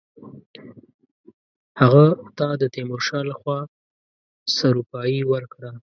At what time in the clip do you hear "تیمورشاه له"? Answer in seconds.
2.73-3.33